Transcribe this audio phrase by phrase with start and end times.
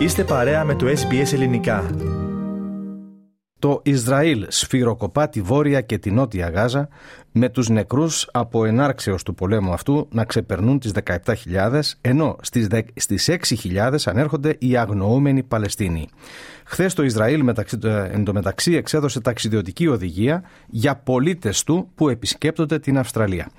[0.00, 1.90] Είστε παρέα με το SBS Ελληνικά.
[3.58, 6.88] Το Ισραήλ σφυροκοπά τη βόρεια και τη νότια Γάζα
[7.32, 13.30] με τους νεκρούς από ενάρξεως του πολέμου αυτού να ξεπερνούν τις 17.000 ενώ στις, στις
[13.30, 16.08] 6.000 ανέρχονται οι αγνοούμενοι Παλαιστίνοι.
[16.64, 22.98] Χθες το Ισραήλ μεταξύ, ε, εντωμεταξύ εξέδωσε ταξιδιωτική οδηγία για πολίτες του που επισκέπτονται την
[22.98, 23.50] Αυστραλία.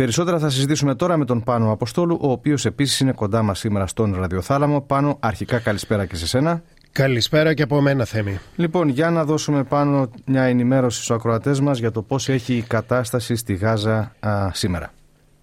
[0.00, 3.86] Περισσότερα θα συζητήσουμε τώρα με τον Πάνο Αποστόλου, ο οποίος επίσης είναι κοντά μας σήμερα
[3.86, 4.80] στον ραδιοθάλαμο.
[4.80, 6.62] Πάνο, αρχικά καλησπέρα και σε σένα.
[6.92, 8.38] Καλησπέρα και από μένα, Θέμη.
[8.56, 12.62] Λοιπόν, για να δώσουμε πάνω μια ενημέρωση στους ακροατές μας για το πώς έχει η
[12.62, 14.14] κατάσταση στη Γάζα
[14.52, 14.92] σήμερα.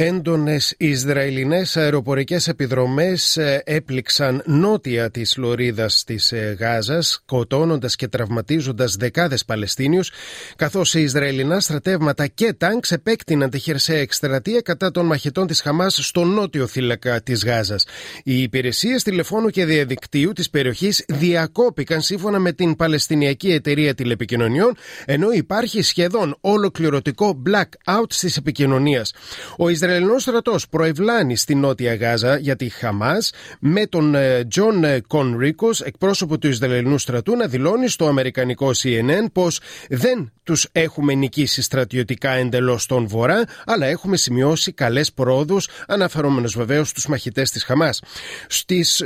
[0.00, 8.96] Έντονες Ισραηλινές αεροπορικές επιδρομές ε, έπληξαν νότια της Λωρίδας της ε, Γάζας, σκοτώνοντας και τραυματίζοντας
[8.96, 10.10] δεκάδες Παλαιστίνιους,
[10.56, 15.98] καθώς οι Ισραηλινά στρατεύματα και τάγκς επέκτηναν τη χερσαία εκστρατεία κατά των μαχητών της Χαμάς
[16.02, 17.86] στο νότιο θύλακα της Γάζας.
[18.24, 25.30] Οι υπηρεσίες τηλεφώνου και διαδικτύου της περιοχής διακόπηκαν σύμφωνα με την Παλαιστινιακή Εταιρεία Τηλεπικοινωνιών, ενώ
[25.30, 29.14] υπάρχει σχεδόν ολοκληρωτικό μπλακάουτ στις επικοινωνίες.
[29.56, 34.14] Ο Ισραηλινός στρατός προελαύνει στη Νότια Γάζα για τη Χαμάς με τον
[34.48, 41.14] Τζον Κονρίκους, εκπρόσωπο του Ισραηλινού στρατού, να δηλώνει στο Αμερικανικό CNN πως δεν τους έχουμε
[41.14, 47.64] νικήσει στρατιωτικά εντελώς στον Βορρά, αλλά έχουμε σημειώσει καλές πρόοδους, αναφερόμενος βεβαίως στους μαχητές της
[47.64, 48.02] Χαμάς.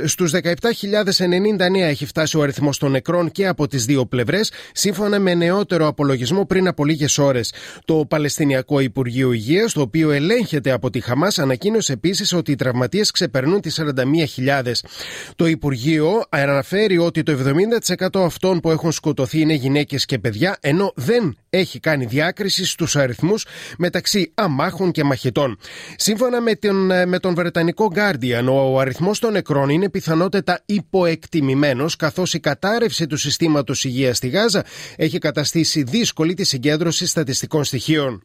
[0.05, 5.33] Στους 17.099 έχει φτάσει ο αριθμός των νεκρών και από τις δύο πλευρές, σύμφωνα με
[5.33, 7.53] νεότερο απολογισμό πριν από λίγες ώρες.
[7.85, 13.11] Το Παλαιστινιακό Υπουργείο Υγείας, το οποίο ελέγχεται από τη Χαμάς ανακοίνωσε επίσης ότι οι τραυματίες
[13.11, 14.71] ξεπερνούν τις 41.000.
[15.35, 17.37] Το Υπουργείο αναφέρει ότι το
[18.11, 22.95] 70% αυτών που έχουν σκοτωθεί είναι γυναίκες και παιδιά, ενώ δεν έχει κάνει διάκριση στους
[22.95, 23.45] αριθμούς
[23.77, 25.57] μεταξύ αμάχων και μαχητών.
[25.95, 26.75] Σύμφωνα με τον,
[27.07, 33.17] με τον Βρετανικό Guardian, ο αριθμός των νεκρών είναι πιθανότατα υποεκτιμημένος, καθώς η κατάρρευση του
[33.17, 34.63] συστήματος υγείας στη Γάζα
[34.95, 38.23] έχει καταστήσει δύσκολη τη συγκέντρωση στατιστικών στοιχείων.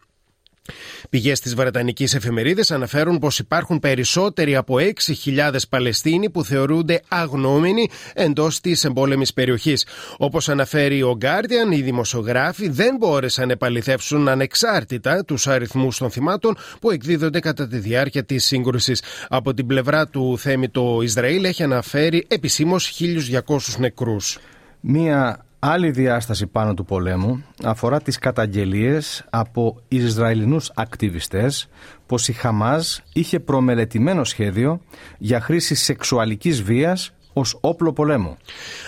[1.10, 8.60] Πηγές της Βρετανικής εφημερίδας αναφέρουν πως υπάρχουν περισσότεροι από 6.000 Παλαιστίνοι που θεωρούνται αγνοούμενοι εντός
[8.60, 9.86] της εμπόλεμης περιοχής.
[10.16, 16.56] Όπως αναφέρει ο Guardian, οι δημοσιογράφοι δεν μπόρεσαν να επαληθεύσουν ανεξάρτητα τους αριθμούς των θυμάτων
[16.80, 19.02] που εκδίδονται κατά τη διάρκεια της σύγκρουσης.
[19.28, 24.38] Από την πλευρά του Θέμη, το Ισραήλ έχει αναφέρει επισήμως 1.200 νεκρούς.
[24.80, 31.68] Μία Άλλη διάσταση πάνω του πολέμου αφορά τις καταγγελίες από Ισραηλινούς ακτιβιστές
[32.06, 34.80] πως η Χαμάζ είχε προμελετημένο σχέδιο
[35.18, 38.36] για χρήση σεξουαλικής βίας ως όπλο πολέμου.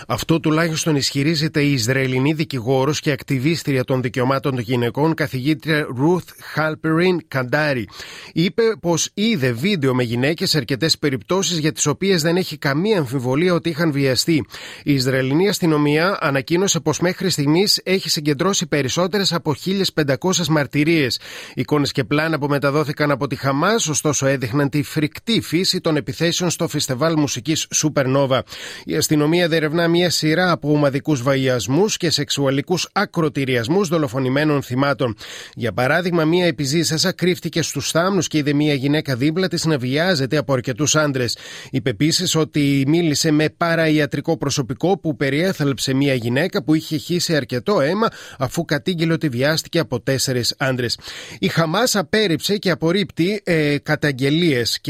[0.07, 7.39] Αυτό τουλάχιστον ισχυρίζεται η Ισραηλινή δικηγόρος και ακτιβίστρια των δικαιωμάτων των γυναικών, καθηγήτρια Ruth Halperin
[7.39, 7.85] Kandari.
[8.33, 12.99] Είπε πως είδε βίντεο με γυναίκες σε αρκετές περιπτώσεις για τις οποίες δεν έχει καμία
[12.99, 14.45] αμφιβολία ότι είχαν βιαστεί.
[14.85, 21.21] Η Ισραηλινή αστυνομία ανακοίνωσε πως μέχρι στιγμής έχει συγκεντρώσει περισσότερες από 1500 μαρτυρίες.
[21.55, 26.51] Εικόνες και πλάνα που μεταδόθηκαν από τη Χαμάς, ωστόσο έδειχναν τη φρικτή φύση των επιθέσεων
[26.51, 28.40] στο φεστεβάλ μουσικής Supernova.
[28.85, 35.17] Η αστυνομία διερευνά μια σειρά από ομαδικούς βαϊασμούς και σεξουαλικούς ακροτηριασμούς δολοφονημένων θυμάτων.
[35.55, 40.37] Για παράδειγμα, μια επιζήσασα κρύφτηκε στους θάμνους και είδε μια γυναίκα δίπλα της να βιάζεται
[40.37, 41.37] από αρκετούς άντρες.
[41.71, 47.81] Είπε επίσης ότι μίλησε με παραϊατρικό προσωπικό που περιέθαλψε μια γυναίκα που είχε χύσει αρκετό
[47.81, 48.09] αίμα
[48.39, 50.99] αφού κατήγγειλε ότι βιάστηκε από τέσσερις άντρες.
[51.39, 54.81] Η Χαμάς απέρριψε και απορρίπτει ε, καταγγελίες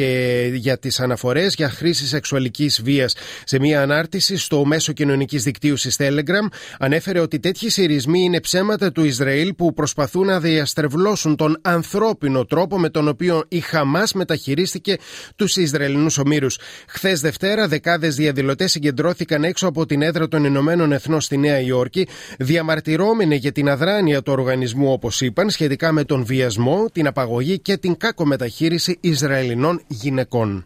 [0.53, 3.15] για τις αναφορές για χρήση σεξουαλικής βίας.
[3.45, 9.05] Σε μια ανάρτηση στο μέσο κοινωνικής δικτύωσης Telegram, ανέφερε ότι τέτοιοι σειρισμοί είναι ψέματα του
[9.05, 14.97] Ισραήλ που προσπαθούν να διαστρεβλώσουν τον ανθρώπινο τρόπο με τον οποίο η Χαμάς μεταχειρίστηκε
[15.37, 16.59] τους Ισραηλινούς ομήρους.
[16.87, 22.09] Χθες Δευτέρα, δεκάδες διαδηλωτές συγκεντρώθηκαν έξω από την έδρα των Ηνωμένων Εθνών στη Νέα Υόρκη,
[22.39, 27.77] διαμαρτυρώμενοι για την αδράνεια του οργανισμού, όπως είπαν, σχετικά με τον βιασμό, την απαγωγή και
[27.77, 30.65] την κακομεταχείριση Ισραηλινών γυναικών.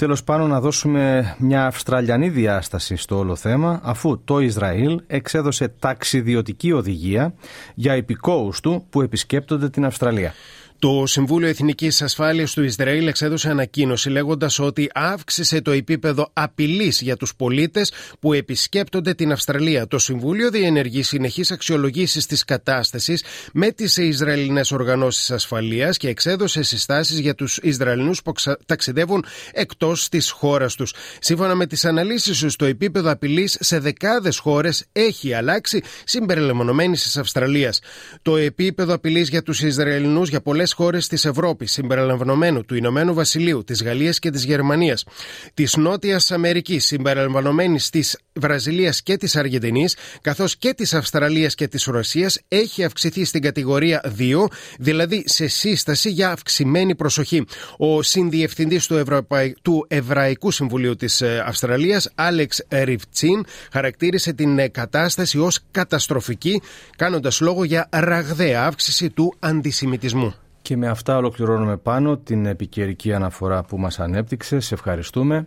[0.00, 6.72] Τέλος πάνω να δώσουμε μια αυστραλιανή διάσταση στο όλο θέμα αφού το Ισραήλ εξέδωσε ταξιδιωτική
[6.72, 7.34] οδηγία
[7.74, 10.32] για υπηκόους του που επισκέπτονται την Αυστραλία.
[10.80, 17.16] Το Συμβούλιο Εθνικής Ασφάλειας του Ισραήλ εξέδωσε ανακοίνωση λέγοντας ότι αύξησε το επίπεδο απειλής για
[17.16, 19.86] τους πολίτες που επισκέπτονται την Αυστραλία.
[19.86, 27.18] Το Συμβούλιο διενεργεί συνεχείς αξιολογήσεις της κατάστασης με τις Ισραηλινές οργανώσεις ασφαλείας και εξέδωσε συστάσεις
[27.18, 28.32] για τους Ισραηλινούς που
[28.66, 30.94] ταξιδεύουν εκτός της χώρας τους.
[31.20, 37.16] Σύμφωνα με τις αναλύσεις τους, το επίπεδο απειλής σε δεκάδες χώρες έχει αλλάξει συμπεριλαμβανομένης της
[37.16, 37.80] Αυστραλίας.
[38.22, 43.64] Το επίπεδο απειλής για τους Ισραηλινούς για πολλές χώρες της Ευρώπης, συμπεριλαμβανομένου του Ηνωμένου Βασιλείου,
[43.64, 45.04] της Γαλλίας και της Γερμανίας,
[45.54, 51.84] της Νότιας Αμερικής, συμπεριλαμβανομένης της Βραζιλίας και της Αργεντινής, καθώς και της Αυστραλίας και της
[51.84, 54.48] Ρωσίας, έχει αυξηθεί στην κατηγορία 2,
[54.78, 57.44] δηλαδή σε σύσταση για αυξημένη προσοχή.
[57.76, 59.04] Ο συνδιευθυντής του,
[59.62, 66.62] του Εβραϊκού Συμβουλίου της ε, Αυστραλίας, Άλεξ Ριβτσίν, χαρακτήρισε την ε, κατάσταση ως καταστροφική,
[66.96, 70.34] κάνοντας λόγο για ραγδαία αύξηση του αντισημιτισμού.
[70.62, 74.60] Και με αυτά ολοκληρώνουμε πάνω την επικαιρική αναφορά που μας ανέπτυξε.
[74.60, 75.46] Σε ευχαριστούμε.